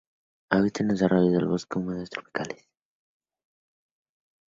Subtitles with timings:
[0.49, 2.67] Habita en los arroyos de bosques húmedos tropicales.